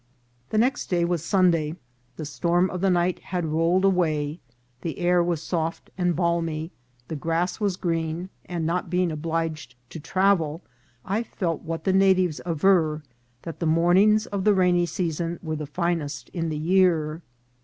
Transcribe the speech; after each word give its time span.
The 0.49 0.57
next 0.57 0.87
day 0.87 1.05
was 1.05 1.23
Sunday; 1.23 1.75
the 2.15 2.25
storm 2.25 2.71
of 2.71 2.81
the 2.81 2.89
night 2.89 3.19
had 3.19 3.45
rolled 3.45 3.85
away, 3.85 4.39
the 4.81 4.97
air 4.97 5.23
was 5.23 5.43
soft 5.43 5.91
and 5.95 6.15
balmy, 6.15 6.71
the 7.07 7.15
grass 7.15 7.59
was 7.59 7.75
green, 7.77 8.29
and, 8.45 8.65
not 8.65 8.89
being 8.89 9.11
obliged 9.11 9.75
to 9.91 9.99
travel, 9.99 10.63
I 11.05 11.21
felt 11.21 11.61
what 11.61 11.83
the 11.83 11.93
natives 11.93 12.41
aver, 12.47 13.03
that 13.43 13.59
the 13.59 13.67
mornings 13.67 14.25
of 14.25 14.43
the 14.43 14.55
rainy 14.55 14.87
season 14.87 15.37
were 15.43 15.55
the 15.55 15.67
finest 15.67 16.29
in 16.29 16.49
the 16.49 16.57
year. 16.57 17.21